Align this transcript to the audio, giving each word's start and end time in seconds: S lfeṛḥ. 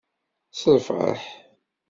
S 0.57 0.59
lfeṛḥ. 0.75 1.21